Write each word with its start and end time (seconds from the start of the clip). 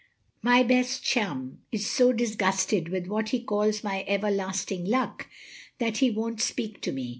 My 0.41 0.63
best 0.63 1.03
chum 1.03 1.59
is 1.71 1.85
so 1.87 2.11
disgusted 2.11 2.89
with 2.89 3.05
what 3.05 3.29
he 3.29 3.39
calls 3.39 3.83
my 3.83 4.03
everlasting 4.07 4.83
luck, 4.85 5.29
that 5.77 5.97
he 5.97 6.09
won't 6.09 6.41
speak 6.41 6.81
to 6.81 6.91
me. 6.91 7.09